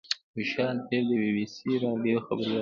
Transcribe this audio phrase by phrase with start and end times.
[0.33, 2.59] خوشحال طیب د بي بي سي راډیو خبریال و.